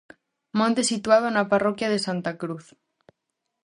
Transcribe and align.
Monte 0.59 0.81
situado 0.91 1.27
na 1.31 1.47
parroquia 1.51 1.91
de 1.93 1.99
Santa 2.07 2.31
Cruz. 2.41 2.65